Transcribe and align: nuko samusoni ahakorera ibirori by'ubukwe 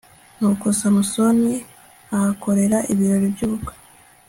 nuko 0.37 0.65
samusoni 0.79 1.53
ahakorera 2.15 2.77
ibirori 2.91 3.27
by'ubukwe 3.33 3.73